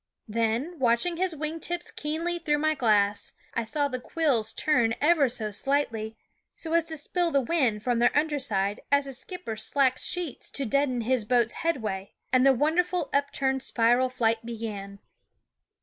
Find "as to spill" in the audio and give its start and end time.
6.73-7.29